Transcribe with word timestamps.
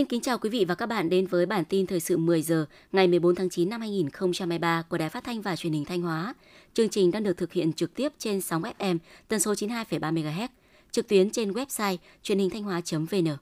Xin 0.00 0.06
kính 0.06 0.20
chào 0.20 0.38
quý 0.38 0.50
vị 0.50 0.64
và 0.68 0.74
các 0.74 0.86
bạn 0.86 1.08
đến 1.08 1.26
với 1.26 1.46
bản 1.46 1.64
tin 1.64 1.86
thời 1.86 2.00
sự 2.00 2.16
10 2.16 2.42
giờ 2.42 2.66
ngày 2.92 3.08
14 3.08 3.34
tháng 3.34 3.50
9 3.50 3.70
năm 3.70 3.80
2023 3.80 4.82
của 4.82 4.98
Đài 4.98 5.08
Phát 5.08 5.24
thanh 5.24 5.42
và 5.42 5.56
Truyền 5.56 5.72
hình 5.72 5.84
Thanh 5.84 6.02
Hóa. 6.02 6.34
Chương 6.74 6.88
trình 6.88 7.10
đang 7.10 7.22
được 7.22 7.36
thực 7.36 7.52
hiện 7.52 7.72
trực 7.72 7.94
tiếp 7.94 8.12
trên 8.18 8.40
sóng 8.40 8.62
FM 8.62 8.98
tần 9.28 9.40
số 9.40 9.52
92,3 9.52 10.14
MHz, 10.14 10.48
trực 10.90 11.08
tuyến 11.08 11.30
trên 11.30 11.52
website 11.52 11.96
truyền 12.22 12.38
hình 12.38 12.50
thanh 12.50 12.62
hóa.vn. 12.62 13.36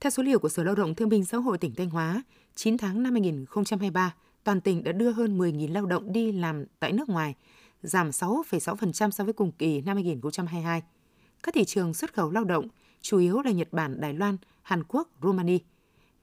Theo 0.00 0.10
số 0.10 0.22
liệu 0.22 0.38
của 0.38 0.48
Sở 0.48 0.64
Lao 0.64 0.74
động 0.74 0.94
Thương 0.94 1.08
binh 1.08 1.24
Xã 1.24 1.38
hội 1.38 1.58
tỉnh 1.58 1.74
Thanh 1.74 1.90
Hóa, 1.90 2.22
9 2.54 2.78
tháng 2.78 3.02
năm 3.02 3.12
2023, 3.12 4.14
toàn 4.44 4.60
tỉnh 4.60 4.84
đã 4.84 4.92
đưa 4.92 5.10
hơn 5.10 5.38
10.000 5.38 5.72
lao 5.72 5.86
động 5.86 6.12
đi 6.12 6.32
làm 6.32 6.64
tại 6.78 6.92
nước 6.92 7.08
ngoài, 7.08 7.34
giảm 7.82 8.10
6,6% 8.10 9.10
so 9.10 9.24
với 9.24 9.32
cùng 9.32 9.52
kỳ 9.52 9.80
năm 9.80 9.96
2022. 9.96 10.82
Các 11.42 11.54
thị 11.54 11.64
trường 11.64 11.94
xuất 11.94 12.14
khẩu 12.14 12.30
lao 12.30 12.44
động 12.44 12.68
chủ 13.02 13.18
yếu 13.18 13.42
là 13.42 13.50
Nhật 13.50 13.68
Bản, 13.72 14.00
Đài 14.00 14.14
Loan, 14.14 14.36
Hàn 14.70 14.82
Quốc, 14.88 15.08
Romania. 15.22 15.58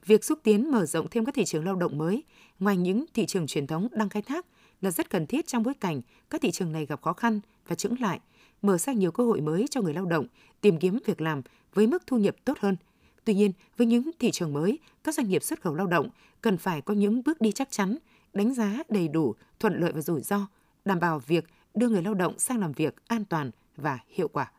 Việc 0.06 0.24
xúc 0.24 0.38
tiến 0.42 0.70
mở 0.70 0.86
rộng 0.86 1.08
thêm 1.10 1.24
các 1.24 1.34
thị 1.34 1.44
trường 1.44 1.64
lao 1.64 1.74
động 1.74 1.98
mới, 1.98 2.24
ngoài 2.58 2.76
những 2.76 3.04
thị 3.14 3.26
trường 3.26 3.46
truyền 3.46 3.66
thống 3.66 3.88
đang 3.92 4.08
khai 4.08 4.22
thác, 4.22 4.46
là 4.80 4.90
rất 4.90 5.10
cần 5.10 5.26
thiết 5.26 5.46
trong 5.46 5.62
bối 5.62 5.74
cảnh 5.74 6.00
các 6.30 6.40
thị 6.40 6.50
trường 6.50 6.72
này 6.72 6.86
gặp 6.86 7.02
khó 7.02 7.12
khăn 7.12 7.40
và 7.66 7.74
chững 7.74 8.00
lại, 8.00 8.20
mở 8.62 8.78
ra 8.78 8.92
nhiều 8.92 9.12
cơ 9.12 9.24
hội 9.24 9.40
mới 9.40 9.66
cho 9.70 9.80
người 9.80 9.94
lao 9.94 10.04
động 10.04 10.26
tìm 10.60 10.78
kiếm 10.78 10.98
việc 11.06 11.20
làm 11.20 11.42
với 11.74 11.86
mức 11.86 12.02
thu 12.06 12.18
nhập 12.18 12.36
tốt 12.44 12.58
hơn. 12.60 12.76
Tuy 13.24 13.34
nhiên, 13.34 13.52
với 13.76 13.86
những 13.86 14.10
thị 14.18 14.30
trường 14.30 14.52
mới, 14.52 14.78
các 15.04 15.14
doanh 15.14 15.28
nghiệp 15.28 15.42
xuất 15.42 15.60
khẩu 15.60 15.74
lao 15.74 15.86
động 15.86 16.08
cần 16.40 16.56
phải 16.56 16.80
có 16.80 16.94
những 16.94 17.22
bước 17.24 17.40
đi 17.40 17.52
chắc 17.52 17.70
chắn, 17.70 17.98
đánh 18.32 18.54
giá 18.54 18.82
đầy 18.88 19.08
đủ 19.08 19.34
thuận 19.60 19.80
lợi 19.80 19.92
và 19.92 20.00
rủi 20.00 20.20
ro, 20.20 20.46
đảm 20.84 21.00
bảo 21.00 21.18
việc 21.18 21.44
đưa 21.74 21.88
người 21.88 22.02
lao 22.02 22.14
động 22.14 22.38
sang 22.38 22.58
làm 22.58 22.72
việc 22.72 22.94
an 23.06 23.24
toàn 23.24 23.50
và 23.76 23.98
hiệu 24.08 24.28
quả. 24.28 24.52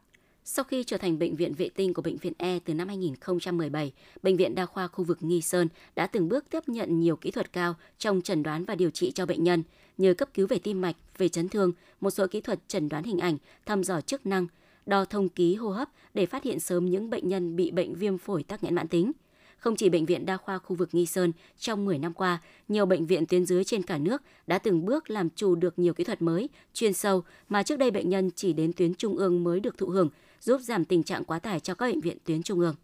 Sau 0.44 0.66
khi 0.66 0.84
trở 0.84 0.98
thành 0.98 1.20
bệnh 1.20 1.36
viện 1.36 1.54
vệ 1.54 1.70
tinh 1.70 1.94
của 1.94 2.02
bệnh 2.02 2.18
viện 2.18 2.34
E 2.38 2.60
từ 2.66 2.74
năm 2.74 2.88
2017, 2.88 3.94
bệnh 4.24 4.38
viện 4.38 4.56
đa 4.56 4.66
khoa 4.66 4.88
khu 4.88 5.04
vực 5.04 5.18
Nghi 5.22 5.42
Sơn 5.42 5.68
đã 5.96 6.08
từng 6.08 6.30
bước 6.30 6.46
tiếp 6.50 6.64
nhận 6.68 7.00
nhiều 7.00 7.16
kỹ 7.16 7.32
thuật 7.32 7.54
cao 7.54 7.76
trong 7.98 8.22
chẩn 8.22 8.44
đoán 8.44 8.66
và 8.66 8.76
điều 8.76 8.90
trị 8.90 9.12
cho 9.12 9.26
bệnh 9.26 9.44
nhân, 9.44 9.64
như 9.98 10.14
cấp 10.14 10.30
cứu 10.34 10.48
về 10.48 10.60
tim 10.60 10.82
mạch, 10.82 10.96
về 11.18 11.30
chấn 11.30 11.50
thương, 11.50 11.72
một 12.02 12.10
số 12.10 12.28
kỹ 12.28 12.42
thuật 12.42 12.60
chẩn 12.68 12.90
đoán 12.90 13.04
hình 13.04 13.20
ảnh, 13.20 13.38
thăm 13.66 13.84
dò 13.84 14.02
chức 14.02 14.26
năng, 14.26 14.48
đo 14.86 15.06
thông 15.06 15.30
ký 15.30 15.56
hô 15.56 15.70
hấp 15.70 15.90
để 16.14 16.26
phát 16.26 16.44
hiện 16.44 16.60
sớm 16.60 16.86
những 16.86 17.10
bệnh 17.10 17.30
nhân 17.30 17.56
bị 17.56 17.72
bệnh 17.72 17.96
viêm 17.96 18.18
phổi 18.18 18.44
tắc 18.44 18.64
nghẽn 18.64 18.76
mãn 18.76 18.88
tính. 18.88 19.12
Không 19.60 19.76
chỉ 19.76 19.90
bệnh 19.90 20.06
viện 20.06 20.26
đa 20.26 20.38
khoa 20.38 20.58
khu 20.58 20.76
vực 20.76 20.90
Nghi 20.92 21.06
Sơn, 21.06 21.32
trong 21.58 21.86
10 21.86 21.98
năm 21.98 22.14
qua, 22.14 22.42
nhiều 22.68 22.86
bệnh 22.86 23.06
viện 23.06 23.26
tuyến 23.26 23.46
dưới 23.46 23.64
trên 23.64 23.84
cả 23.84 23.98
nước 23.98 24.22
đã 24.48 24.58
từng 24.58 24.86
bước 24.86 25.10
làm 25.10 25.30
chủ 25.30 25.56
được 25.56 25.80
nhiều 25.80 25.94
kỹ 25.94 26.04
thuật 26.04 26.22
mới, 26.22 26.50
chuyên 26.74 26.94
sâu 26.94 27.24
mà 27.50 27.64
trước 27.64 27.80
đây 27.80 27.92
bệnh 27.92 28.10
nhân 28.10 28.32
chỉ 28.36 28.54
đến 28.54 28.74
tuyến 28.74 28.94
trung 28.94 29.18
ương 29.18 29.44
mới 29.44 29.60
được 29.60 29.78
thụ 29.78 29.88
hưởng, 29.88 30.10
giúp 30.42 30.62
giảm 30.62 30.86
tình 30.86 31.04
trạng 31.04 31.26
quá 31.26 31.40
tải 31.40 31.60
cho 31.60 31.76
các 31.76 31.86
bệnh 31.86 32.02
viện 32.02 32.18
tuyến 32.26 32.44
trung 32.44 32.60
ương. 32.60 32.76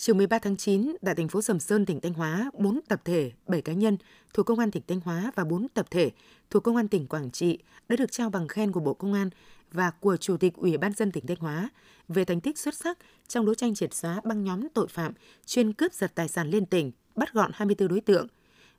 Chiều 0.00 0.14
13 0.14 0.38
tháng 0.38 0.56
9, 0.56 0.96
tại 1.04 1.14
thành 1.14 1.28
phố 1.28 1.42
Sầm 1.42 1.60
Sơn, 1.60 1.86
tỉnh 1.86 2.00
Thanh 2.00 2.14
Hóa, 2.14 2.50
4 2.58 2.80
tập 2.88 3.00
thể, 3.04 3.32
7 3.46 3.62
cá 3.62 3.72
nhân 3.72 3.96
thuộc 4.34 4.46
Công 4.46 4.58
an 4.58 4.70
tỉnh 4.70 4.82
Thanh 4.86 5.00
Hóa 5.00 5.32
và 5.34 5.44
4 5.44 5.68
tập 5.68 5.86
thể 5.90 6.10
thuộc 6.50 6.62
Công 6.62 6.76
an 6.76 6.88
tỉnh 6.88 7.06
Quảng 7.06 7.30
Trị 7.30 7.58
đã 7.88 7.96
được 7.96 8.12
trao 8.12 8.30
bằng 8.30 8.48
khen 8.48 8.72
của 8.72 8.80
Bộ 8.80 8.94
Công 8.94 9.12
an 9.12 9.30
và 9.72 9.90
của 9.90 10.16
Chủ 10.16 10.36
tịch 10.36 10.54
Ủy 10.54 10.76
ban 10.76 10.92
dân 10.92 11.12
tỉnh 11.12 11.26
Thanh 11.26 11.36
Hóa 11.40 11.70
về 12.08 12.24
thành 12.24 12.40
tích 12.40 12.58
xuất 12.58 12.74
sắc 12.74 12.98
trong 13.28 13.46
đấu 13.46 13.54
tranh 13.54 13.74
triệt 13.74 13.94
xóa 13.94 14.20
băng 14.24 14.44
nhóm 14.44 14.68
tội 14.74 14.88
phạm 14.88 15.12
chuyên 15.46 15.72
cướp 15.72 15.92
giật 15.92 16.12
tài 16.14 16.28
sản 16.28 16.50
liên 16.50 16.66
tỉnh, 16.66 16.92
bắt 17.16 17.32
gọn 17.32 17.50
24 17.54 17.88
đối 17.88 18.00
tượng. 18.00 18.26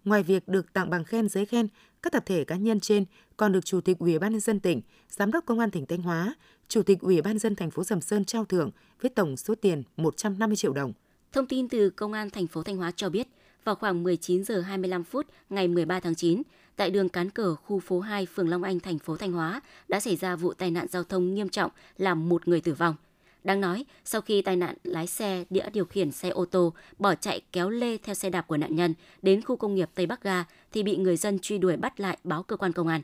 Ngoài 0.05 0.23
việc 0.23 0.47
được 0.47 0.73
tặng 0.73 0.89
bằng 0.89 1.03
khen 1.03 1.29
giấy 1.29 1.45
khen, 1.45 1.67
các 2.03 2.13
tập 2.13 2.23
thể 2.25 2.43
cá 2.43 2.55
nhân 2.55 2.79
trên 2.79 3.05
còn 3.37 3.51
được 3.51 3.65
Chủ 3.65 3.81
tịch 3.81 3.99
Ủy 3.99 4.19
ban 4.19 4.31
nhân 4.31 4.41
dân 4.41 4.59
tỉnh, 4.59 4.81
Giám 5.09 5.31
đốc 5.31 5.45
Công 5.45 5.59
an 5.59 5.71
tỉnh 5.71 5.85
Thanh 5.85 6.01
Hóa, 6.01 6.35
Chủ 6.67 6.83
tịch 6.83 6.99
Ủy 6.99 7.21
ban 7.21 7.39
dân 7.39 7.55
thành 7.55 7.71
phố 7.71 7.83
Sầm 7.83 8.01
Sơn 8.01 8.25
trao 8.25 8.45
thưởng 8.45 8.71
với 9.01 9.09
tổng 9.09 9.37
số 9.37 9.55
tiền 9.55 9.83
150 9.97 10.55
triệu 10.55 10.73
đồng. 10.73 10.93
Thông 11.31 11.45
tin 11.45 11.69
từ 11.69 11.89
Công 11.89 12.13
an 12.13 12.29
thành 12.29 12.47
phố 12.47 12.63
Thanh 12.63 12.77
Hóa 12.77 12.91
cho 12.95 13.09
biết, 13.09 13.27
vào 13.63 13.75
khoảng 13.75 14.03
19 14.03 14.43
giờ 14.43 14.61
25 14.61 15.03
phút 15.03 15.25
ngày 15.49 15.67
13 15.67 15.99
tháng 15.99 16.15
9, 16.15 16.41
tại 16.79 16.91
đường 16.91 17.09
Cán 17.09 17.29
Cờ, 17.29 17.55
khu 17.55 17.79
phố 17.79 17.99
2, 17.99 18.25
phường 18.25 18.49
Long 18.49 18.63
Anh, 18.63 18.79
thành 18.79 18.99
phố 18.99 19.17
Thanh 19.17 19.31
Hóa 19.31 19.61
đã 19.87 19.99
xảy 19.99 20.15
ra 20.15 20.35
vụ 20.35 20.53
tai 20.53 20.71
nạn 20.71 20.87
giao 20.87 21.03
thông 21.03 21.35
nghiêm 21.35 21.49
trọng 21.49 21.71
làm 21.97 22.29
một 22.29 22.47
người 22.47 22.61
tử 22.61 22.73
vong. 22.73 22.95
Đáng 23.43 23.61
nói, 23.61 23.85
sau 24.05 24.21
khi 24.21 24.41
tai 24.41 24.55
nạn, 24.55 24.75
lái 24.83 25.07
xe 25.07 25.43
đĩa 25.49 25.69
điều 25.73 25.85
khiển 25.85 26.11
xe 26.11 26.29
ô 26.29 26.45
tô 26.45 26.73
bỏ 26.99 27.15
chạy 27.15 27.41
kéo 27.51 27.69
lê 27.69 27.97
theo 27.97 28.15
xe 28.15 28.29
đạp 28.29 28.41
của 28.41 28.57
nạn 28.57 28.75
nhân 28.75 28.93
đến 29.21 29.41
khu 29.41 29.55
công 29.55 29.75
nghiệp 29.75 29.89
Tây 29.95 30.05
Bắc 30.05 30.23
Ga 30.23 30.43
thì 30.71 30.83
bị 30.83 30.97
người 30.97 31.17
dân 31.17 31.39
truy 31.39 31.57
đuổi 31.57 31.77
bắt 31.77 31.99
lại 31.99 32.17
báo 32.23 32.43
cơ 32.43 32.57
quan 32.57 32.73
công 32.73 32.87
an. 32.87 33.01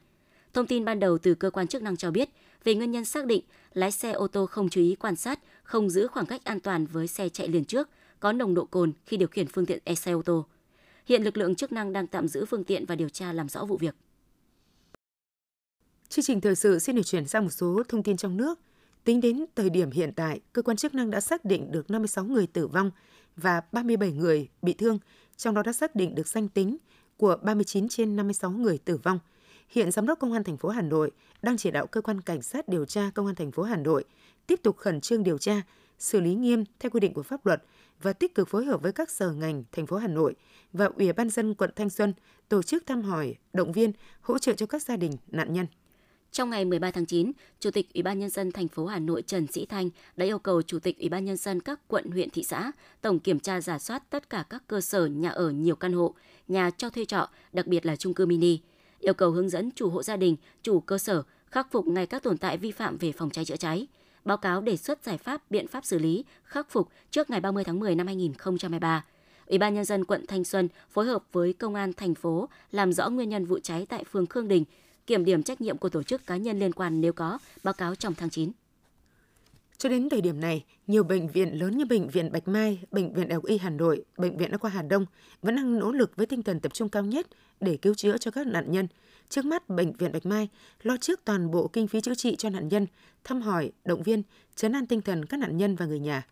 Thông 0.53 0.67
tin 0.67 0.85
ban 0.85 0.99
đầu 0.99 1.17
từ 1.17 1.35
cơ 1.35 1.49
quan 1.49 1.67
chức 1.67 1.81
năng 1.81 1.97
cho 1.97 2.11
biết, 2.11 2.29
về 2.63 2.75
nguyên 2.75 2.91
nhân 2.91 3.05
xác 3.05 3.25
định, 3.25 3.41
lái 3.73 3.91
xe 3.91 4.11
ô 4.11 4.27
tô 4.27 4.45
không 4.45 4.69
chú 4.69 4.81
ý 4.81 4.95
quan 4.95 5.15
sát, 5.15 5.39
không 5.63 5.89
giữ 5.89 6.07
khoảng 6.07 6.25
cách 6.25 6.43
an 6.43 6.59
toàn 6.59 6.85
với 6.85 7.07
xe 7.07 7.29
chạy 7.29 7.47
liền 7.47 7.65
trước, 7.65 7.89
có 8.19 8.31
nồng 8.31 8.53
độ 8.53 8.65
cồn 8.65 8.91
khi 9.05 9.17
điều 9.17 9.27
khiển 9.27 9.47
phương 9.47 9.65
tiện 9.65 9.79
e 9.83 9.95
xe 9.95 10.11
ô 10.11 10.21
tô. 10.21 10.45
Hiện 11.05 11.23
lực 11.23 11.37
lượng 11.37 11.55
chức 11.55 11.71
năng 11.71 11.93
đang 11.93 12.07
tạm 12.07 12.27
giữ 12.27 12.45
phương 12.45 12.63
tiện 12.63 12.85
và 12.85 12.95
điều 12.95 13.09
tra 13.09 13.33
làm 13.33 13.49
rõ 13.49 13.65
vụ 13.65 13.77
việc. 13.77 13.95
Chương 16.09 16.25
trình 16.25 16.41
thời 16.41 16.55
sự 16.55 16.79
xin 16.79 16.95
được 16.95 17.01
chuyển 17.05 17.27
sang 17.27 17.43
một 17.43 17.49
số 17.49 17.83
thông 17.87 18.03
tin 18.03 18.17
trong 18.17 18.37
nước. 18.37 18.59
Tính 19.03 19.21
đến 19.21 19.45
thời 19.55 19.69
điểm 19.69 19.91
hiện 19.91 20.13
tại, 20.15 20.39
cơ 20.53 20.61
quan 20.61 20.77
chức 20.77 20.93
năng 20.93 21.11
đã 21.11 21.19
xác 21.19 21.45
định 21.45 21.71
được 21.71 21.89
56 21.89 22.25
người 22.25 22.47
tử 22.47 22.67
vong 22.67 22.91
và 23.35 23.61
37 23.71 24.11
người 24.11 24.49
bị 24.61 24.73
thương, 24.73 24.99
trong 25.37 25.55
đó 25.55 25.63
đã 25.63 25.73
xác 25.73 25.95
định 25.95 26.15
được 26.15 26.27
danh 26.27 26.47
tính 26.47 26.77
của 27.17 27.37
39 27.43 27.87
trên 27.89 28.15
56 28.15 28.51
người 28.51 28.77
tử 28.77 28.97
vong. 28.97 29.19
Hiện 29.69 29.91
Giám 29.91 30.05
đốc 30.05 30.19
Công 30.19 30.33
an 30.33 30.43
thành 30.43 30.57
phố 30.57 30.69
Hà 30.69 30.81
Nội 30.81 31.11
đang 31.41 31.57
chỉ 31.57 31.71
đạo 31.71 31.87
cơ 31.87 32.01
quan 32.01 32.21
cảnh 32.21 32.41
sát 32.41 32.67
điều 32.67 32.85
tra 32.85 33.11
Công 33.15 33.25
an 33.25 33.35
thành 33.35 33.51
phố 33.51 33.63
Hà 33.63 33.77
Nội 33.77 34.03
tiếp 34.47 34.59
tục 34.63 34.77
khẩn 34.77 35.01
trương 35.01 35.23
điều 35.23 35.37
tra, 35.37 35.61
xử 35.99 36.19
lý 36.19 36.35
nghiêm 36.35 36.63
theo 36.79 36.89
quy 36.89 36.99
định 36.99 37.13
của 37.13 37.23
pháp 37.23 37.45
luật 37.45 37.63
và 38.01 38.13
tích 38.13 38.35
cực 38.35 38.49
phối 38.49 38.65
hợp 38.65 38.81
với 38.81 38.91
các 38.91 39.09
sở 39.09 39.31
ngành 39.31 39.63
thành 39.71 39.87
phố 39.87 39.97
Hà 39.97 40.07
Nội 40.07 40.35
và 40.73 40.85
Ủy 40.85 41.13
ban 41.13 41.29
dân 41.29 41.53
quận 41.53 41.69
Thanh 41.75 41.89
Xuân 41.89 42.13
tổ 42.49 42.63
chức 42.63 42.85
thăm 42.85 43.01
hỏi, 43.01 43.35
động 43.53 43.71
viên, 43.71 43.91
hỗ 44.21 44.37
trợ 44.37 44.53
cho 44.53 44.65
các 44.65 44.81
gia 44.81 44.97
đình 44.97 45.11
nạn 45.27 45.53
nhân. 45.53 45.65
Trong 46.31 46.49
ngày 46.49 46.65
13 46.65 46.91
tháng 46.91 47.05
9, 47.05 47.31
Chủ 47.59 47.71
tịch 47.71 47.93
Ủy 47.93 48.03
ban 48.03 48.19
nhân 48.19 48.29
dân 48.29 48.51
thành 48.51 48.67
phố 48.67 48.85
Hà 48.85 48.99
Nội 48.99 49.21
Trần 49.21 49.47
Sĩ 49.47 49.65
Thanh 49.65 49.89
đã 50.15 50.25
yêu 50.25 50.39
cầu 50.39 50.61
Chủ 50.61 50.79
tịch 50.79 50.99
Ủy 50.99 51.09
ban 51.09 51.25
nhân 51.25 51.37
dân 51.37 51.59
các 51.59 51.79
quận, 51.87 52.11
huyện, 52.11 52.29
thị 52.29 52.43
xã 52.43 52.71
tổng 53.01 53.19
kiểm 53.19 53.39
tra 53.39 53.61
giả 53.61 53.79
soát 53.79 54.03
tất 54.09 54.29
cả 54.29 54.45
các 54.49 54.63
cơ 54.67 54.81
sở 54.81 55.05
nhà 55.05 55.29
ở 55.29 55.49
nhiều 55.49 55.75
căn 55.75 55.93
hộ, 55.93 56.15
nhà 56.47 56.69
cho 56.69 56.89
thuê 56.89 57.05
trọ, 57.05 57.29
đặc 57.53 57.67
biệt 57.67 57.85
là 57.85 57.95
chung 57.95 58.13
cư 58.13 58.25
mini, 58.25 58.59
yêu 58.99 59.13
cầu 59.13 59.31
hướng 59.31 59.49
dẫn 59.49 59.71
chủ 59.75 59.89
hộ 59.89 60.03
gia 60.03 60.17
đình, 60.17 60.35
chủ 60.61 60.79
cơ 60.79 60.97
sở 60.97 61.23
khắc 61.51 61.71
phục 61.71 61.87
ngay 61.87 62.05
các 62.05 62.23
tồn 62.23 62.37
tại 62.37 62.57
vi 62.57 62.71
phạm 62.71 62.97
về 62.97 63.11
phòng 63.11 63.29
cháy 63.29 63.45
chữa 63.45 63.55
cháy, 63.55 63.87
báo 64.25 64.37
cáo 64.37 64.61
đề 64.61 64.77
xuất 64.77 65.03
giải 65.03 65.17
pháp, 65.17 65.51
biện 65.51 65.67
pháp 65.67 65.85
xử 65.85 65.99
lý, 65.99 66.25
khắc 66.43 66.69
phục 66.69 66.89
trước 67.11 67.29
ngày 67.29 67.41
30 67.41 67.63
tháng 67.63 67.79
10 67.79 67.95
năm 67.95 68.07
2023. 68.07 69.05
Ủy 69.47 69.57
ban 69.57 69.73
nhân 69.73 69.85
dân 69.85 70.05
quận 70.05 70.25
Thanh 70.27 70.43
Xuân 70.43 70.69
phối 70.89 71.05
hợp 71.05 71.23
với 71.31 71.53
công 71.53 71.75
an 71.75 71.93
thành 71.93 72.15
phố 72.15 72.49
làm 72.71 72.93
rõ 72.93 73.09
nguyên 73.09 73.29
nhân 73.29 73.45
vụ 73.45 73.59
cháy 73.59 73.85
tại 73.89 74.03
phường 74.03 74.25
Khương 74.25 74.47
Đình, 74.47 74.65
kiểm 75.07 75.25
điểm 75.25 75.43
trách 75.43 75.61
nhiệm 75.61 75.77
của 75.77 75.89
tổ 75.89 76.03
chức 76.03 76.25
cá 76.25 76.37
nhân 76.37 76.59
liên 76.59 76.73
quan 76.73 77.01
nếu 77.01 77.13
có, 77.13 77.37
báo 77.63 77.73
cáo 77.73 77.95
trong 77.95 78.13
tháng 78.13 78.29
9. 78.29 78.51
Cho 79.77 79.89
đến 79.89 80.09
thời 80.09 80.21
điểm 80.21 80.39
này, 80.39 80.65
nhiều 80.87 81.03
bệnh 81.03 81.27
viện 81.27 81.59
lớn 81.59 81.77
như 81.77 81.85
Bệnh 81.85 82.07
viện 82.07 82.31
Bạch 82.31 82.47
Mai, 82.47 82.79
Bệnh 82.91 83.13
viện 83.13 83.27
Đại 83.27 83.35
học 83.35 83.45
Y 83.45 83.57
Hà 83.57 83.69
Nội, 83.69 84.05
Bệnh 84.17 84.37
viện 84.37 84.51
Đa 84.51 84.57
khoa 84.57 84.71
Hà 84.71 84.81
Đông 84.81 85.05
vẫn 85.41 85.55
đang 85.55 85.79
nỗ 85.79 85.91
lực 85.91 86.15
với 86.15 86.25
tinh 86.25 86.43
thần 86.43 86.59
tập 86.59 86.73
trung 86.73 86.89
cao 86.89 87.03
nhất 87.03 87.27
để 87.59 87.77
cứu 87.77 87.93
chữa 87.93 88.17
cho 88.17 88.31
các 88.31 88.47
nạn 88.47 88.71
nhân. 88.71 88.87
Trước 89.29 89.45
mắt, 89.45 89.69
Bệnh 89.69 89.93
viện 89.93 90.11
Bạch 90.11 90.25
Mai 90.25 90.49
lo 90.81 90.97
trước 90.97 91.21
toàn 91.25 91.51
bộ 91.51 91.67
kinh 91.67 91.87
phí 91.87 92.01
chữa 92.01 92.15
trị 92.15 92.35
cho 92.35 92.49
nạn 92.49 92.67
nhân, 92.67 92.87
thăm 93.23 93.41
hỏi, 93.41 93.71
động 93.85 94.03
viên, 94.03 94.23
chấn 94.55 94.73
an 94.73 94.85
tinh 94.85 95.01
thần 95.01 95.25
các 95.25 95.37
nạn 95.39 95.57
nhân 95.57 95.75
và 95.75 95.85
người 95.85 95.99
nhà. 95.99 96.27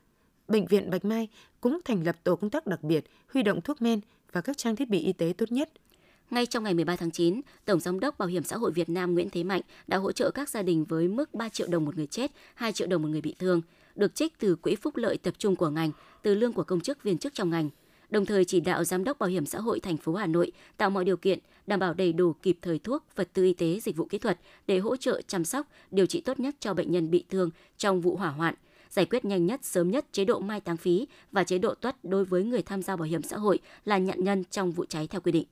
Bệnh 0.48 0.66
viện 0.66 0.90
Bạch 0.90 1.06
Mai 1.06 1.28
cũng 1.62 1.80
thành 1.86 2.04
lập 2.04 2.16
tổ 2.24 2.36
công 2.36 2.50
tác 2.50 2.68
đặc 2.68 2.84
biệt, 2.84 3.06
huy 3.34 3.44
động 3.44 3.62
thuốc 3.62 3.82
men 3.82 4.00
và 4.32 4.42
các 4.42 4.58
trang 4.58 4.76
thiết 4.76 4.90
bị 4.90 5.00
y 5.00 5.14
tế 5.14 5.34
tốt 5.38 5.52
nhất– 5.52 5.70
ngay 6.32 6.46
trong 6.46 6.64
ngày 6.64 6.74
13 6.74 6.96
tháng 6.96 7.12
9, 7.12 7.42
Tổng 7.66 7.80
Giám 7.80 8.00
đốc 8.00 8.18
Bảo 8.18 8.28
hiểm 8.28 8.44
xã 8.44 8.58
hội 8.58 8.72
Việt 8.72 8.90
Nam 8.90 9.14
Nguyễn 9.14 9.30
Thế 9.30 9.44
Mạnh 9.44 9.62
đã 9.88 9.98
hỗ 9.98 10.12
trợ 10.12 10.32
các 10.32 10.50
gia 10.50 10.62
đình 10.62 10.84
với 10.84 11.08
mức 11.08 11.34
3 11.34 11.50
triệu 11.50 11.68
đồng 11.68 11.86
một 11.86 11.96
người 11.96 12.08
chết, 12.08 12.32
2 12.56 12.72
triệu 12.72 12.88
đồng 12.88 13.02
một 13.02 13.08
người 13.08 13.22
bị 13.22 13.36
thương, 13.40 13.62
được 13.96 14.16
trích 14.16 14.40
từ 14.40 14.56
quỹ 14.56 14.76
phúc 14.76 14.98
lợi 14.98 15.18
tập 15.18 15.34
trung 15.38 15.56
của 15.56 15.70
ngành, 15.70 15.92
từ 16.22 16.36
lương 16.36 16.54
của 16.54 16.64
công 16.64 16.82
chức 16.82 17.04
viên 17.04 17.18
chức 17.18 17.34
trong 17.34 17.50
ngành. 17.50 17.70
Đồng 18.10 18.26
thời 18.26 18.46
chỉ 18.46 18.60
đạo 18.60 18.84
Giám 18.84 19.04
đốc 19.04 19.20
Bảo 19.20 19.30
hiểm 19.30 19.46
xã 19.46 19.60
hội 19.60 19.80
thành 19.80 19.98
phố 19.98 20.14
Hà 20.14 20.28
Nội 20.28 20.52
tạo 20.78 20.90
mọi 20.90 21.06
điều 21.06 21.18
kiện 21.18 21.40
đảm 21.68 21.80
bảo 21.80 21.94
đầy 21.94 22.14
đủ 22.14 22.34
kịp 22.34 22.58
thời 22.62 22.80
thuốc, 22.80 23.04
vật 23.16 23.30
tư 23.34 23.44
y 23.44 23.54
tế, 23.54 23.80
dịch 23.80 23.98
vụ 23.98 24.06
kỹ 24.06 24.18
thuật 24.18 24.40
để 24.68 24.80
hỗ 24.80 24.96
trợ 24.96 25.22
chăm 25.28 25.46
sóc, 25.46 25.68
điều 25.92 26.06
trị 26.06 26.22
tốt 26.22 26.40
nhất 26.40 26.56
cho 26.60 26.74
bệnh 26.74 26.92
nhân 26.92 27.12
bị 27.12 27.26
thương 27.30 27.50
trong 27.78 28.02
vụ 28.02 28.16
hỏa 28.16 28.30
hoạn, 28.30 28.56
giải 28.90 29.06
quyết 29.06 29.26
nhanh 29.26 29.46
nhất, 29.46 29.60
sớm 29.64 29.92
nhất 29.92 30.06
chế 30.12 30.26
độ 30.26 30.40
mai 30.40 30.62
táng 30.62 30.78
phí 30.78 31.08
và 31.32 31.44
chế 31.44 31.58
độ 31.58 31.74
tuất 31.74 31.96
đối 32.04 32.26
với 32.26 32.44
người 32.44 32.62
tham 32.62 32.82
gia 32.82 32.96
bảo 32.96 33.06
hiểm 33.06 33.22
xã 33.22 33.38
hội 33.38 33.60
là 33.86 34.00
nạn 34.00 34.24
nhân 34.24 34.44
trong 34.52 34.72
vụ 34.72 34.86
cháy 34.86 35.08
theo 35.08 35.22
quy 35.22 35.32
định. 35.32 35.46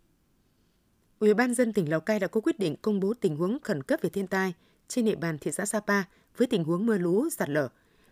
Ủy 1.22 1.34
ban 1.34 1.54
dân 1.54 1.74
tỉnh 1.74 1.90
Lào 1.90 2.00
Cai 2.00 2.20
đã 2.20 2.28
có 2.28 2.42
quyết 2.42 2.60
định 2.60 2.76
công 2.82 3.00
bố 3.00 3.14
tình 3.14 3.36
huống 3.36 3.58
khẩn 3.60 3.84
cấp 3.84 4.00
về 4.02 4.10
thiên 4.10 4.28
tai 4.28 4.54
trên 4.88 5.06
địa 5.06 5.16
bàn 5.16 5.38
thị 5.38 5.52
xã 5.52 5.66
Sapa 5.66 6.04
với 6.38 6.48
tình 6.48 6.64
huống 6.64 6.86
mưa 6.86 6.98
lũ 6.98 7.30
sạt 7.30 7.50
lở. 7.50 7.70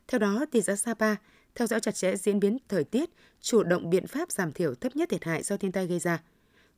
Theo 0.07 0.19
đó, 0.19 0.45
thị 0.51 0.61
xã 0.61 0.75
Sapa 0.75 1.15
theo 1.55 1.67
dõi 1.67 1.79
chặt 1.79 1.95
chẽ 1.95 2.15
diễn 2.15 2.39
biến 2.39 2.57
thời 2.67 2.83
tiết, 2.83 3.09
chủ 3.41 3.63
động 3.63 3.89
biện 3.89 4.07
pháp 4.07 4.31
giảm 4.31 4.51
thiểu 4.51 4.75
thấp 4.75 4.95
nhất 4.95 5.09
thiệt 5.09 5.23
hại 5.23 5.43
do 5.43 5.57
thiên 5.57 5.71
tai 5.71 5.87
gây 5.87 5.99
ra. 5.99 6.23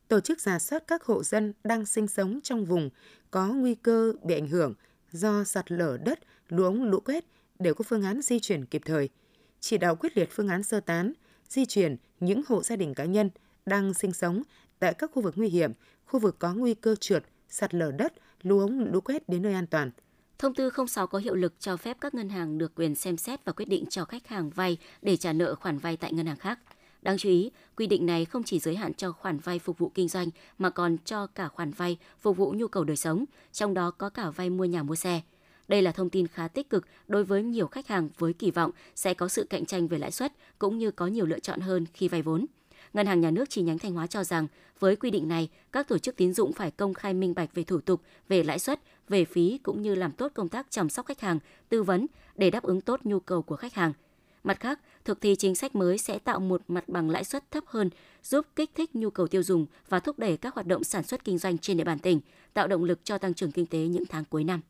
Tổ 0.07 0.19
chức 0.19 0.41
giả 0.41 0.59
soát 0.59 0.83
các 0.87 1.03
hộ 1.03 1.23
dân 1.23 1.53
đang 1.63 1.85
sinh 1.85 2.07
sống 2.07 2.39
trong 2.43 2.65
vùng 2.65 2.89
có 3.31 3.47
nguy 3.47 3.75
cơ 3.75 4.13
bị 4.23 4.35
ảnh 4.35 4.47
hưởng 4.47 4.73
do 5.11 5.43
sạt 5.43 5.71
lở 5.71 5.97
đất, 5.97 6.19
lũ 6.49 6.63
ống, 6.63 6.83
lũ 6.83 6.99
quét 6.99 7.25
để 7.59 7.73
có 7.73 7.83
phương 7.83 8.03
án 8.03 8.21
di 8.21 8.39
chuyển 8.39 8.65
kịp 8.65 8.81
thời. 8.85 9.09
Chỉ 9.59 9.77
đạo 9.77 9.95
quyết 9.95 10.17
liệt 10.17 10.29
phương 10.31 10.47
án 10.47 10.63
sơ 10.63 10.79
tán, 10.79 11.13
di 11.49 11.65
chuyển 11.65 11.97
những 12.19 12.41
hộ 12.47 12.63
gia 12.63 12.75
đình 12.75 12.93
cá 12.93 13.05
nhân 13.05 13.29
đang 13.65 13.93
sinh 13.93 14.13
sống 14.13 14.43
tại 14.79 14.93
các 14.93 15.11
khu 15.13 15.21
vực 15.21 15.33
nguy 15.37 15.49
hiểm, 15.49 15.71
khu 16.11 16.19
vực 16.19 16.39
có 16.39 16.53
nguy 16.53 16.73
cơ 16.73 16.95
trượt, 16.95 17.23
sạt 17.49 17.73
lở 17.73 17.91
đất, 17.91 18.13
lũ 18.41 18.59
ống, 18.59 18.91
lũ 18.91 19.01
quét 19.01 19.29
đến 19.29 19.41
nơi 19.41 19.53
an 19.53 19.67
toàn. 19.67 19.91
Thông 20.39 20.53
tư 20.53 20.69
06 20.87 21.07
có 21.07 21.19
hiệu 21.19 21.35
lực 21.35 21.53
cho 21.59 21.77
phép 21.77 21.97
các 22.01 22.13
ngân 22.13 22.29
hàng 22.29 22.57
được 22.57 22.75
quyền 22.75 22.95
xem 22.95 23.17
xét 23.17 23.45
và 23.45 23.53
quyết 23.53 23.67
định 23.67 23.85
cho 23.89 24.05
khách 24.05 24.27
hàng 24.27 24.49
vay 24.49 24.77
để 25.01 25.17
trả 25.17 25.33
nợ 25.33 25.55
khoản 25.55 25.77
vay 25.77 25.97
tại 25.97 26.13
ngân 26.13 26.25
hàng 26.25 26.37
khác. 26.37 26.59
Đáng 27.01 27.17
chú 27.17 27.29
ý, 27.29 27.51
quy 27.75 27.87
định 27.87 28.05
này 28.05 28.25
không 28.25 28.43
chỉ 28.43 28.59
giới 28.59 28.75
hạn 28.75 28.93
cho 28.93 29.11
khoản 29.11 29.37
vay 29.37 29.59
phục 29.59 29.77
vụ 29.77 29.91
kinh 29.95 30.07
doanh 30.07 30.29
mà 30.57 30.69
còn 30.69 30.97
cho 31.05 31.27
cả 31.27 31.47
khoản 31.47 31.71
vay 31.71 31.97
phục 32.19 32.37
vụ 32.37 32.53
nhu 32.57 32.67
cầu 32.67 32.83
đời 32.83 32.97
sống, 32.97 33.25
trong 33.51 33.73
đó 33.73 33.91
có 33.91 34.09
cả 34.09 34.29
vay 34.29 34.49
mua 34.49 34.65
nhà 34.65 34.83
mua 34.83 34.95
xe. 34.95 35.21
Đây 35.67 35.81
là 35.81 35.91
thông 35.91 36.09
tin 36.09 36.27
khá 36.27 36.47
tích 36.47 36.69
cực 36.69 36.85
đối 37.07 37.23
với 37.23 37.43
nhiều 37.43 37.67
khách 37.67 37.87
hàng 37.87 38.09
với 38.17 38.33
kỳ 38.33 38.51
vọng 38.51 38.71
sẽ 38.95 39.13
có 39.13 39.27
sự 39.27 39.45
cạnh 39.49 39.65
tranh 39.65 39.87
về 39.87 39.97
lãi 39.97 40.11
suất 40.11 40.33
cũng 40.59 40.77
như 40.77 40.91
có 40.91 41.07
nhiều 41.07 41.25
lựa 41.25 41.39
chọn 41.39 41.59
hơn 41.59 41.85
khi 41.93 42.07
vay 42.07 42.21
vốn. 42.21 42.45
Ngân 42.93 43.07
hàng 43.07 43.21
Nhà 43.21 43.31
nước 43.31 43.49
chi 43.49 43.61
nhánh 43.61 43.77
Thanh 43.77 43.93
Hóa 43.93 44.07
cho 44.07 44.23
rằng 44.23 44.47
với 44.79 44.95
quy 44.95 45.11
định 45.11 45.27
này, 45.27 45.49
các 45.71 45.87
tổ 45.87 45.97
chức 45.97 46.15
tín 46.15 46.33
dụng 46.33 46.53
phải 46.53 46.71
công 46.71 46.93
khai 46.93 47.13
minh 47.13 47.33
bạch 47.35 47.53
về 47.53 47.63
thủ 47.63 47.79
tục, 47.81 48.01
về 48.29 48.43
lãi 48.43 48.59
suất, 48.59 48.79
về 49.09 49.25
phí 49.25 49.59
cũng 49.63 49.81
như 49.81 49.95
làm 49.95 50.11
tốt 50.11 50.31
công 50.35 50.49
tác 50.49 50.67
chăm 50.69 50.89
sóc 50.89 51.05
khách 51.05 51.21
hàng, 51.21 51.39
tư 51.69 51.83
vấn 51.83 52.07
để 52.35 52.49
đáp 52.49 52.63
ứng 52.63 52.81
tốt 52.81 52.99
nhu 53.03 53.19
cầu 53.19 53.41
của 53.41 53.55
khách 53.55 53.73
hàng. 53.73 53.93
Mặt 54.43 54.59
khác, 54.59 54.79
thực 55.05 55.21
thi 55.21 55.35
chính 55.35 55.55
sách 55.55 55.75
mới 55.75 55.97
sẽ 55.97 56.19
tạo 56.19 56.39
một 56.39 56.61
mặt 56.67 56.89
bằng 56.89 57.09
lãi 57.09 57.23
suất 57.23 57.51
thấp 57.51 57.63
hơn, 57.67 57.89
giúp 58.23 58.45
kích 58.55 58.71
thích 58.75 58.95
nhu 58.95 59.09
cầu 59.09 59.27
tiêu 59.27 59.43
dùng 59.43 59.65
và 59.89 59.99
thúc 59.99 60.19
đẩy 60.19 60.37
các 60.37 60.55
hoạt 60.55 60.67
động 60.67 60.83
sản 60.83 61.03
xuất 61.03 61.23
kinh 61.23 61.37
doanh 61.37 61.57
trên 61.57 61.77
địa 61.77 61.83
bàn 61.83 61.99
tỉnh, 61.99 62.21
tạo 62.53 62.67
động 62.67 62.83
lực 62.83 62.99
cho 63.03 63.17
tăng 63.17 63.33
trưởng 63.33 63.51
kinh 63.51 63.65
tế 63.65 63.79
những 63.79 64.05
tháng 64.09 64.25
cuối 64.25 64.43
năm. 64.43 64.61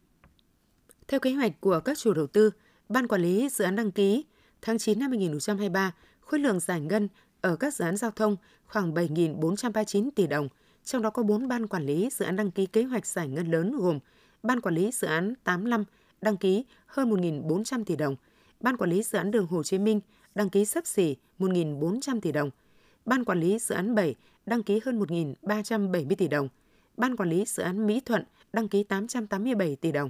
Theo 1.07 1.19
kế 1.19 1.31
hoạch 1.31 1.61
của 1.61 1.79
các 1.79 1.97
chủ 1.97 2.13
đầu 2.13 2.27
tư, 2.27 2.51
Ban 2.89 3.07
Quản 3.07 3.21
lý 3.21 3.49
Dự 3.49 3.65
án 3.65 3.75
đăng 3.75 3.91
ký, 3.91 4.25
tháng 4.61 4.77
9 4.77 4.99
năm 4.99 5.09
2023, 5.11 5.93
khối 6.21 6.39
lượng 6.39 6.59
giải 6.59 6.81
ngân 6.81 7.07
ở 7.41 7.55
các 7.55 7.73
dự 7.73 7.85
án 7.85 7.97
giao 7.97 8.11
thông 8.11 8.37
khoảng 8.65 8.93
7.439 8.93 10.09
tỷ 10.15 10.27
đồng, 10.27 10.49
trong 10.83 11.01
đó 11.01 11.09
có 11.09 11.23
4 11.23 11.47
ban 11.47 11.67
quản 11.67 11.85
lý 11.85 12.09
dự 12.11 12.25
án 12.25 12.35
đăng 12.35 12.51
ký 12.51 12.65
kế 12.65 12.83
hoạch 12.83 13.05
giải 13.05 13.27
ngân 13.27 13.51
lớn 13.51 13.71
gồm 13.77 13.99
Ban 14.43 14.61
quản 14.61 14.75
lý 14.75 14.91
dự 14.93 15.07
án 15.07 15.33
85 15.43 15.83
đăng 16.21 16.37
ký 16.37 16.65
hơn 16.85 17.09
1.400 17.09 17.83
tỷ 17.83 17.95
đồng, 17.95 18.15
Ban 18.59 18.77
quản 18.77 18.89
lý 18.89 19.03
dự 19.03 19.17
án 19.17 19.31
đường 19.31 19.47
Hồ 19.47 19.63
Chí 19.63 19.77
Minh 19.77 19.99
đăng 20.35 20.49
ký 20.49 20.65
sấp 20.65 20.87
xỉ 20.87 21.15
1.400 21.39 22.19
tỷ 22.19 22.31
đồng, 22.31 22.49
Ban 23.05 23.25
quản 23.25 23.39
lý 23.39 23.59
dự 23.59 23.75
án 23.75 23.95
7 23.95 24.15
đăng 24.45 24.63
ký 24.63 24.79
hơn 24.85 24.99
1.370 24.99 26.15
tỷ 26.15 26.27
đồng, 26.27 26.49
Ban 26.97 27.15
quản 27.15 27.29
lý 27.29 27.45
dự 27.47 27.63
án 27.63 27.87
Mỹ 27.87 28.01
Thuận 28.05 28.23
đăng 28.53 28.67
ký 28.67 28.83
887 28.83 29.75
tỷ 29.75 29.91
đồng. 29.91 30.09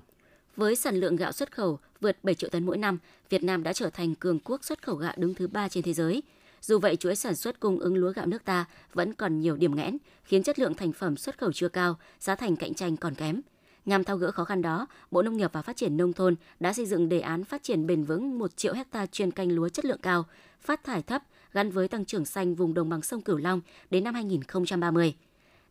Với 0.56 0.76
sản 0.76 0.96
lượng 0.96 1.16
gạo 1.16 1.32
xuất 1.32 1.52
khẩu 1.52 1.80
vượt 2.02 2.18
7 2.24 2.36
triệu 2.36 2.50
tấn 2.50 2.66
mỗi 2.66 2.78
năm, 2.78 2.98
Việt 3.30 3.44
Nam 3.44 3.64
đã 3.64 3.74
trở 3.74 3.90
thành 3.90 4.16
cường 4.16 4.40
quốc 4.40 4.64
xuất 4.64 4.84
khẩu 4.84 4.96
gạo 4.96 5.14
đứng 5.18 5.34
thứ 5.34 5.48
ba 5.48 5.70
trên 5.70 5.84
thế 5.84 5.94
giới. 5.94 6.24
Dù 6.62 6.80
vậy, 6.80 6.96
chuỗi 6.96 7.16
sản 7.16 7.36
xuất 7.36 7.60
cung 7.60 7.80
ứng 7.80 7.96
lúa 7.96 8.12
gạo 8.12 8.26
nước 8.26 8.46
ta 8.46 8.66
vẫn 8.94 9.14
còn 9.14 9.40
nhiều 9.40 9.56
điểm 9.56 9.76
nghẽn, 9.76 9.98
khiến 10.24 10.44
chất 10.44 10.60
lượng 10.60 10.74
thành 10.74 10.92
phẩm 10.92 11.18
xuất 11.18 11.38
khẩu 11.38 11.52
chưa 11.52 11.70
cao, 11.70 11.98
giá 12.20 12.36
thành 12.36 12.56
cạnh 12.56 12.74
tranh 12.74 12.98
còn 12.98 13.16
kém. 13.16 13.42
Nhằm 13.86 14.04
thao 14.04 14.18
gỡ 14.18 14.32
khó 14.32 14.44
khăn 14.44 14.62
đó, 14.62 14.88
Bộ 15.12 15.22
Nông 15.22 15.38
nghiệp 15.38 15.54
và 15.54 15.62
Phát 15.62 15.76
triển 15.76 15.98
Nông 15.98 16.14
thôn 16.14 16.36
đã 16.60 16.74
xây 16.74 16.86
dựng 16.86 17.10
đề 17.10 17.20
án 17.20 17.44
phát 17.44 17.64
triển 17.64 17.88
bền 17.88 18.04
vững 18.04 18.40
1 18.40 18.58
triệu 18.58 18.74
hecta 18.74 19.06
chuyên 19.06 19.32
canh 19.32 19.52
lúa 19.52 19.70
chất 19.70 19.86
lượng 19.86 20.00
cao, 20.02 20.26
phát 20.62 20.84
thải 20.84 21.02
thấp 21.02 21.24
gắn 21.54 21.72
với 21.72 21.88
tăng 21.88 22.06
trưởng 22.06 22.26
xanh 22.26 22.56
vùng 22.56 22.74
đồng 22.74 22.90
bằng 22.90 23.02
sông 23.02 23.22
Cửu 23.22 23.38
Long 23.38 23.62
đến 23.90 24.04
năm 24.04 24.14
2030. 24.14 25.16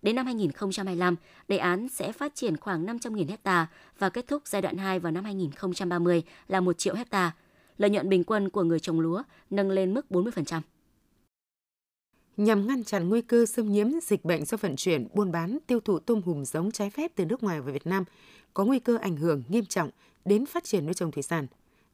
Đến 0.02 0.16
năm 0.16 0.26
2025, 0.26 1.16
đề 1.48 1.56
án 1.56 1.88
sẽ 1.88 2.12
phát 2.12 2.34
triển 2.34 2.56
khoảng 2.56 2.87
500.000 2.87 3.28
hecta 3.28 3.66
và 3.98 4.08
kết 4.08 4.26
thúc 4.28 4.42
giai 4.46 4.62
đoạn 4.62 4.76
2 4.76 4.98
vào 4.98 5.12
năm 5.12 5.25
2030 5.25 6.22
là 6.48 6.60
1 6.60 6.78
triệu 6.78 6.94
hecta. 6.94 7.32
Lợi 7.78 7.90
nhuận 7.90 8.08
bình 8.08 8.25
quân 8.25 8.48
của 8.48 8.62
người 8.62 8.81
trồng 8.81 9.00
lúa 9.00 9.22
nâng 9.50 9.70
lên 9.70 9.94
mức 9.94 10.06
40% 10.10 10.60
nhằm 12.44 12.66
ngăn 12.66 12.84
chặn 12.84 13.08
nguy 13.08 13.22
cơ 13.22 13.46
xâm 13.46 13.72
nhiễm 13.72 13.88
dịch 14.02 14.25
bệnh 14.25 14.44
do 14.44 14.56
vận 14.56 14.76
chuyển, 14.76 15.06
buôn 15.14 15.32
bán, 15.32 15.58
tiêu 15.66 15.81
thụ 15.81 15.98
tôm 15.98 16.22
hùm 16.22 16.44
giống 16.44 16.70
trái 16.70 16.90
phép 16.90 17.12
từ 17.14 17.25
nước 17.25 17.42
ngoài 17.42 17.60
vào 17.60 17.72
Việt 17.72 17.87
Nam, 17.87 18.04
có 18.54 18.64
nguy 18.64 18.78
cơ 18.78 18.96
ảnh 18.96 19.16
hưởng 19.16 19.42
nghiêm 19.48 19.64
trọng 19.64 19.90
đến 20.25 20.46
phát 20.46 20.64
triển 20.64 20.84
nuôi 20.84 20.94
trồng 20.94 21.10
thủy 21.10 21.22
sản. 21.22 21.46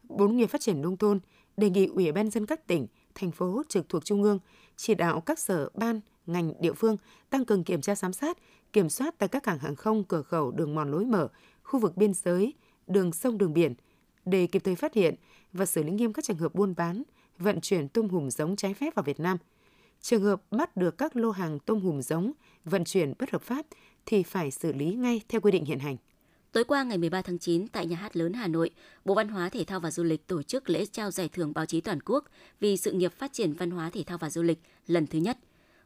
Bộ 0.02 0.26
Nông 0.26 0.36
nghiệp 0.36 0.46
Phát 0.46 0.60
triển 0.60 0.82
Nông 0.82 0.96
thôn 0.96 1.20
đề 1.56 1.70
nghị 1.70 1.86
Ủy 1.86 2.12
ban 2.12 2.30
dân 2.30 2.46
các 2.46 2.66
tỉnh, 2.66 2.86
thành 3.14 3.30
phố 3.30 3.62
trực 3.68 3.88
thuộc 3.88 4.04
Trung 4.04 4.22
ương 4.22 4.38
chỉ 4.76 4.94
đạo 4.94 5.20
các 5.20 5.38
sở, 5.38 5.68
ban, 5.74 6.00
ngành 6.26 6.52
địa 6.60 6.72
phương 6.72 6.96
tăng 7.30 7.44
cường 7.44 7.64
kiểm 7.64 7.80
tra 7.80 7.94
giám 7.94 8.12
sát, 8.12 8.38
kiểm 8.72 8.88
soát 8.88 9.14
tại 9.18 9.28
các 9.28 9.42
cảng 9.42 9.58
hàng 9.58 9.76
không, 9.76 10.04
cửa 10.04 10.22
khẩu, 10.22 10.50
đường 10.50 10.74
mòn 10.74 10.90
lối 10.90 11.04
mở, 11.04 11.28
khu 11.62 11.80
vực 11.80 11.96
biên 11.96 12.14
giới, 12.14 12.54
đường 12.86 13.12
sông 13.12 13.38
đường 13.38 13.54
biển 13.54 13.74
để 14.24 14.46
kịp 14.46 14.64
thời 14.64 14.74
phát 14.74 14.94
hiện 14.94 15.14
và 15.52 15.66
xử 15.66 15.82
lý 15.82 15.92
nghiêm 15.92 16.12
các 16.12 16.24
trường 16.24 16.38
hợp 16.38 16.54
buôn 16.54 16.74
bán, 16.76 17.02
vận 17.38 17.60
chuyển 17.60 17.88
tôm 17.88 18.08
hùm 18.08 18.28
giống 18.28 18.56
trái 18.56 18.74
phép 18.74 18.94
vào 18.94 19.02
Việt 19.02 19.20
Nam– 19.20 19.38
Trường 20.08 20.22
hợp 20.22 20.42
bắt 20.50 20.76
được 20.76 20.98
các 20.98 21.16
lô 21.16 21.30
hàng 21.30 21.58
tôm 21.58 21.80
hùm 21.80 22.00
giống 22.00 22.32
vận 22.64 22.84
chuyển 22.84 23.12
bất 23.18 23.30
hợp 23.30 23.42
pháp 23.42 23.66
thì 24.06 24.22
phải 24.22 24.50
xử 24.50 24.72
lý 24.72 24.94
ngay 24.94 25.20
theo 25.28 25.40
quy 25.40 25.50
định 25.50 25.64
hiện 25.64 25.78
hành. 25.78 25.96
Tối 26.52 26.64
qua 26.64 26.82
ngày 26.82 26.98
13 26.98 27.22
tháng 27.22 27.38
9 27.38 27.68
tại 27.68 27.86
Nhà 27.86 27.96
hát 27.96 28.16
lớn 28.16 28.32
Hà 28.32 28.46
Nội, 28.46 28.70
Bộ 29.04 29.14
Văn 29.14 29.28
hóa 29.28 29.48
Thể 29.48 29.64
thao 29.64 29.80
và 29.80 29.90
Du 29.90 30.02
lịch 30.02 30.26
tổ 30.26 30.42
chức 30.42 30.70
lễ 30.70 30.86
trao 30.86 31.10
giải 31.10 31.28
thưởng 31.28 31.52
báo 31.54 31.66
chí 31.66 31.80
toàn 31.80 31.98
quốc 32.00 32.24
vì 32.60 32.76
sự 32.76 32.92
nghiệp 32.92 33.12
phát 33.12 33.32
triển 33.32 33.52
văn 33.52 33.70
hóa 33.70 33.90
thể 33.90 34.02
thao 34.06 34.18
và 34.18 34.30
du 34.30 34.42
lịch 34.42 34.58
lần 34.86 35.06
thứ 35.06 35.18
nhất. 35.18 35.38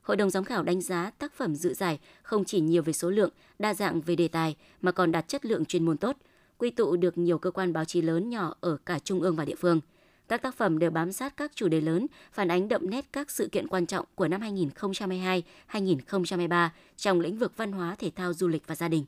Hội 0.02 0.17
đồng 0.17 0.31
giám 0.31 0.44
khảo 0.44 0.62
đánh 0.62 0.81
giá 0.81 1.11
tác 1.19 1.32
phẩm 1.32 1.55
dự 1.56 1.75
giải 1.75 1.99
không 2.22 2.44
chỉ 2.44 2.61
nhiều 2.61 2.82
về 2.82 2.93
số 2.93 3.11
lượng, 3.11 3.31
đa 3.58 3.75
dạng 3.75 4.00
về 4.00 4.17
đề 4.17 4.28
tài 4.28 4.56
mà 4.81 4.93
còn 4.93 5.12
đạt 5.12 5.28
chất 5.28 5.44
lượng 5.44 5.64
chuyên 5.64 5.84
môn 5.84 5.96
tốt, 5.96 6.17
quy 6.58 6.70
tụ 6.70 6.96
được 6.96 7.19
nhiều 7.19 7.38
cơ 7.38 7.50
quan 7.50 7.72
báo 7.72 7.84
chí 7.84 8.02
lớn 8.02 8.31
nhỏ 8.31 8.55
ở 8.61 8.76
cả 8.87 8.99
trung 8.99 9.20
ương 9.20 9.37
và 9.37 9.44
địa 9.44 9.56
phương– 9.58 9.81
các 10.31 10.43
tác 10.43 10.55
phẩm 10.55 10.79
đều 10.79 10.91
bám 10.91 11.12
sát 11.12 11.37
các 11.37 11.53
chủ 11.55 11.69
đề 11.69 11.81
lớn, 11.81 12.06
phản 12.32 12.49
ánh 12.49 12.69
đậm 12.69 12.91
nét 12.91 13.05
các 13.12 13.31
sự 13.31 13.49
kiện 13.53 13.69
quan 13.69 13.87
trọng 13.87 14.06
của 14.15 14.29
năm 14.29 14.41
2022-2023 14.41 16.69
trong 16.97 17.21
lĩnh 17.21 17.38
vực 17.38 17.56
văn 17.56 17.73
hóa, 17.73 17.94
thể 17.99 18.11
thao, 18.11 18.35
du 18.35 18.49
lịch 18.49 18.67
và 18.67 18.75
gia 18.75 18.88
đình. 18.88 19.05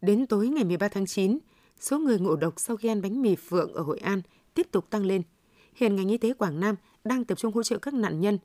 Đến 0.00 0.26
tối 0.26 0.48
ngày 0.48 0.64
13 0.64 0.88
tháng 0.88 1.06
9, 1.06 1.38
số 1.80 1.98
người 1.98 2.18
ngộ 2.18 2.36
độc 2.36 2.54
sau 2.56 2.76
khi 2.76 2.88
ăn 2.88 3.02
bánh 3.02 3.22
mì 3.22 3.36
phượng 3.36 3.72
ở 3.72 3.82
Hội 3.82 3.98
An 3.98 4.22
tiếp 4.54 4.66
tục 4.70 4.90
tăng 4.90 5.06
lên. 5.06 5.22
Hiện 5.74 5.96
ngành 5.96 6.08
y 6.08 6.18
tế 6.18 6.32
Quảng 6.32 6.60
Nam 6.60 6.74
đang 7.04 7.24
tập 7.24 7.38
trung 7.38 7.54
hỗ 7.54 7.62
trợ 7.62 7.78
các 7.78 7.94
nạn 7.94 8.20
nhân. 8.20 8.38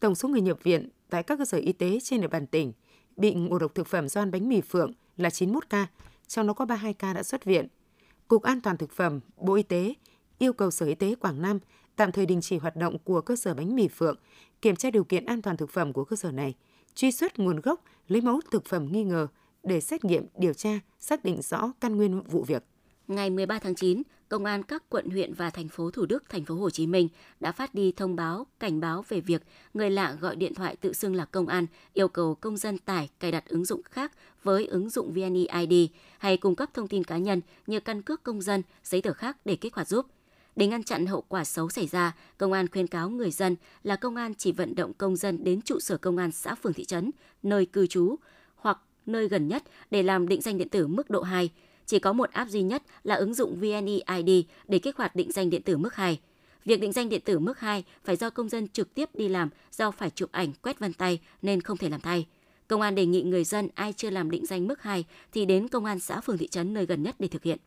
Tổng 0.00 0.14
số 0.14 0.28
người 0.28 0.40
nhập 0.40 0.58
viện 0.62 0.88
tại 1.10 1.22
các 1.22 1.38
cơ 1.38 1.44
sở 1.44 1.58
y 1.58 1.72
tế 1.72 1.98
trên 2.02 2.20
địa 2.20 2.28
bàn 2.28 2.46
tỉnh 2.46 2.72
bị 3.16 3.34
ngộ 3.34 3.58
độc 3.58 3.74
thực 3.74 3.86
phẩm 3.86 4.08
do 4.08 4.22
ăn 4.22 4.30
bánh 4.30 4.48
mì 4.48 4.60
phượng 4.60 4.92
là 5.16 5.30
91 5.30 5.70
ca, 5.70 5.86
trong 6.26 6.46
đó 6.46 6.52
có 6.52 6.64
32 6.64 6.94
ca 6.94 7.12
đã 7.12 7.22
xuất 7.22 7.44
viện. 7.44 7.68
Cục 8.28 8.42
An 8.42 8.60
toàn 8.60 8.76
Thực 8.76 8.92
phẩm, 8.92 9.20
Bộ 9.36 9.54
Y 9.54 9.62
tế 9.62 9.94
yêu 10.38 10.52
cầu 10.52 10.70
Sở 10.70 10.86
Y 10.86 10.94
tế 10.94 11.14
Quảng 11.14 11.42
Nam 11.42 11.58
tạm 11.96 12.12
thời 12.12 12.26
đình 12.26 12.40
chỉ 12.40 12.58
hoạt 12.58 12.76
động 12.76 12.98
của 12.98 13.20
cơ 13.20 13.36
sở 13.36 13.54
bánh 13.54 13.76
mì 13.76 13.88
Phượng, 13.88 14.16
kiểm 14.62 14.76
tra 14.76 14.90
điều 14.90 15.04
kiện 15.04 15.24
an 15.24 15.42
toàn 15.42 15.56
thực 15.56 15.70
phẩm 15.70 15.92
của 15.92 16.04
cơ 16.04 16.16
sở 16.16 16.32
này, 16.32 16.54
truy 16.94 17.12
xuất 17.12 17.38
nguồn 17.38 17.60
gốc, 17.60 17.84
lấy 18.08 18.20
mẫu 18.20 18.40
thực 18.50 18.64
phẩm 18.64 18.92
nghi 18.92 19.04
ngờ 19.04 19.26
để 19.62 19.80
xét 19.80 20.04
nghiệm, 20.04 20.26
điều 20.38 20.52
tra, 20.52 20.80
xác 21.00 21.24
định 21.24 21.42
rõ 21.42 21.72
căn 21.80 21.96
nguyên 21.96 22.22
vụ 22.22 22.42
việc. 22.42 22.64
Ngày 23.08 23.30
13 23.30 23.58
tháng 23.58 23.74
9, 23.74 24.02
Công 24.28 24.44
an 24.44 24.62
các 24.62 24.82
quận 24.88 25.10
huyện 25.10 25.34
và 25.34 25.50
thành 25.50 25.68
phố 25.68 25.90
Thủ 25.90 26.06
Đức, 26.06 26.24
thành 26.28 26.44
phố 26.44 26.54
Hồ 26.54 26.70
Chí 26.70 26.86
Minh 26.86 27.08
đã 27.40 27.52
phát 27.52 27.74
đi 27.74 27.92
thông 27.92 28.16
báo 28.16 28.46
cảnh 28.60 28.80
báo 28.80 29.04
về 29.08 29.20
việc 29.20 29.42
người 29.74 29.90
lạ 29.90 30.16
gọi 30.20 30.36
điện 30.36 30.54
thoại 30.54 30.76
tự 30.76 30.92
xưng 30.92 31.14
là 31.14 31.24
công 31.24 31.46
an 31.46 31.66
yêu 31.92 32.08
cầu 32.08 32.34
công 32.34 32.56
dân 32.56 32.78
tải 32.78 33.08
cài 33.20 33.32
đặt 33.32 33.44
ứng 33.48 33.64
dụng 33.64 33.82
khác 33.82 34.12
với 34.42 34.66
ứng 34.66 34.90
dụng 34.90 35.12
VNeID 35.12 35.90
hay 36.18 36.36
cung 36.36 36.54
cấp 36.54 36.70
thông 36.74 36.88
tin 36.88 37.04
cá 37.04 37.18
nhân 37.18 37.40
như 37.66 37.80
căn 37.80 38.02
cước 38.02 38.22
công 38.22 38.42
dân, 38.42 38.62
giấy 38.84 39.02
tờ 39.02 39.12
khác 39.12 39.36
để 39.44 39.56
kích 39.56 39.74
hoạt 39.74 39.88
giúp. 39.88 40.06
Để 40.58 40.66
ngăn 40.66 40.82
chặn 40.82 41.06
hậu 41.06 41.24
quả 41.28 41.44
xấu 41.44 41.68
xảy 41.68 41.86
ra, 41.86 42.16
công 42.38 42.52
an 42.52 42.68
khuyên 42.68 42.86
cáo 42.86 43.10
người 43.10 43.30
dân 43.30 43.56
là 43.82 43.96
công 43.96 44.16
an 44.16 44.34
chỉ 44.34 44.52
vận 44.52 44.74
động 44.74 44.92
công 44.94 45.16
dân 45.16 45.44
đến 45.44 45.60
trụ 45.60 45.80
sở 45.80 45.96
công 45.96 46.16
an 46.16 46.32
xã 46.32 46.54
phường 46.54 46.72
thị 46.72 46.84
trấn, 46.84 47.10
nơi 47.42 47.66
cư 47.66 47.86
trú 47.86 48.16
hoặc 48.56 48.78
nơi 49.06 49.28
gần 49.28 49.48
nhất 49.48 49.62
để 49.90 50.02
làm 50.02 50.28
định 50.28 50.40
danh 50.40 50.58
điện 50.58 50.68
tử 50.68 50.86
mức 50.86 51.10
độ 51.10 51.22
2. 51.22 51.50
Chỉ 51.86 51.98
có 51.98 52.12
một 52.12 52.30
app 52.30 52.50
duy 52.50 52.62
nhất 52.62 52.82
là 53.04 53.14
ứng 53.14 53.34
dụng 53.34 53.60
VNeID 53.60 54.44
để 54.68 54.78
kích 54.78 54.96
hoạt 54.96 55.16
định 55.16 55.32
danh 55.32 55.50
điện 55.50 55.62
tử 55.62 55.76
mức 55.76 55.94
2. 55.94 56.20
Việc 56.64 56.80
định 56.80 56.92
danh 56.92 57.08
điện 57.08 57.20
tử 57.24 57.38
mức 57.38 57.58
2 57.58 57.84
phải 58.04 58.16
do 58.16 58.30
công 58.30 58.48
dân 58.48 58.68
trực 58.68 58.94
tiếp 58.94 59.08
đi 59.14 59.28
làm 59.28 59.48
do 59.72 59.90
phải 59.90 60.10
chụp 60.10 60.32
ảnh 60.32 60.52
quét 60.62 60.78
vân 60.78 60.92
tay 60.92 61.20
nên 61.42 61.60
không 61.60 61.76
thể 61.76 61.88
làm 61.88 62.00
thay. 62.00 62.26
Công 62.68 62.80
an 62.80 62.94
đề 62.94 63.06
nghị 63.06 63.22
người 63.22 63.44
dân 63.44 63.68
ai 63.74 63.92
chưa 63.92 64.10
làm 64.10 64.30
định 64.30 64.46
danh 64.46 64.68
mức 64.68 64.82
2 64.82 65.04
thì 65.32 65.44
đến 65.44 65.68
công 65.68 65.84
an 65.84 66.00
xã 66.00 66.20
phường 66.20 66.38
thị 66.38 66.48
trấn 66.48 66.74
nơi 66.74 66.86
gần 66.86 67.02
nhất 67.02 67.16
để 67.18 67.28
thực 67.28 67.42
hiện. 67.42 67.58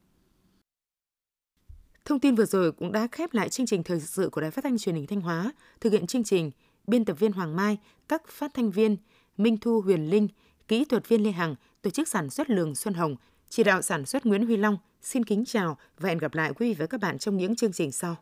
Thông 2.11 2.19
tin 2.19 2.35
vừa 2.35 2.45
rồi 2.45 2.71
cũng 2.71 2.91
đã 2.91 3.07
khép 3.11 3.33
lại 3.33 3.49
chương 3.49 3.65
trình 3.65 3.83
thời 3.83 3.99
sự 3.99 4.29
của 4.29 4.41
Đài 4.41 4.51
Phát 4.51 4.63
thanh 4.63 4.77
Truyền 4.77 4.95
hình 4.95 5.07
Thanh 5.07 5.21
Hóa. 5.21 5.51
Thực 5.81 5.93
hiện 5.93 6.07
chương 6.07 6.23
trình, 6.23 6.51
biên 6.87 7.05
tập 7.05 7.19
viên 7.19 7.31
Hoàng 7.31 7.55
Mai, 7.55 7.77
các 8.07 8.27
phát 8.27 8.51
thanh 8.53 8.71
viên 8.71 8.97
Minh 9.37 9.57
Thu 9.57 9.81
Huyền 9.81 10.09
Linh, 10.09 10.27
kỹ 10.67 10.85
thuật 10.85 11.07
viên 11.07 11.23
Lê 11.23 11.31
Hằng, 11.31 11.55
tổ 11.81 11.89
chức 11.89 12.07
sản 12.07 12.29
xuất 12.29 12.49
Lường 12.49 12.75
Xuân 12.75 12.93
Hồng, 12.93 13.15
chỉ 13.49 13.63
đạo 13.63 13.81
sản 13.81 14.05
xuất 14.05 14.25
Nguyễn 14.25 14.45
Huy 14.45 14.57
Long. 14.57 14.77
Xin 15.01 15.25
kính 15.25 15.45
chào 15.45 15.77
và 15.99 16.09
hẹn 16.09 16.17
gặp 16.17 16.33
lại 16.33 16.53
quý 16.53 16.67
vị 16.67 16.75
và 16.79 16.85
các 16.85 17.01
bạn 17.01 17.17
trong 17.17 17.37
những 17.37 17.55
chương 17.55 17.73
trình 17.73 17.91
sau. 17.91 18.15